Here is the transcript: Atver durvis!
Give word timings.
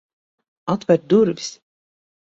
Atver 0.73 0.99
durvis! 1.15 1.55